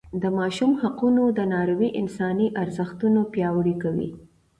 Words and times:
د 0.21 0.23
ماشوم 0.37 0.71
حقونو 0.81 1.23
درناوی 1.37 1.89
انساني 2.01 2.47
ارزښتونه 2.63 3.19
پیاوړي 3.33 3.75
کوي. 3.83 4.09